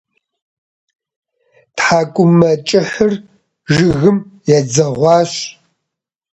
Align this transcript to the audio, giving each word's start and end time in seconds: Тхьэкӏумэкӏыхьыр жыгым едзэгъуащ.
Тхьэкӏумэкӏыхьыр 1.75 3.13
жыгым 3.73 4.17
едзэгъуащ. 4.57 5.33